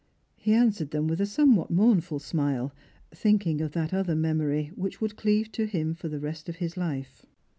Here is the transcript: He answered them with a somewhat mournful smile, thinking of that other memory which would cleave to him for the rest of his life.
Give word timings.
He 0.35 0.53
answered 0.53 0.89
them 0.89 1.05
with 1.07 1.21
a 1.21 1.27
somewhat 1.27 1.69
mournful 1.69 2.17
smile, 2.17 2.73
thinking 3.13 3.61
of 3.61 3.73
that 3.73 3.93
other 3.93 4.15
memory 4.15 4.71
which 4.73 4.99
would 4.99 5.15
cleave 5.15 5.51
to 5.51 5.67
him 5.67 5.93
for 5.93 6.07
the 6.09 6.19
rest 6.19 6.49
of 6.49 6.55
his 6.55 6.75
life. 6.75 7.27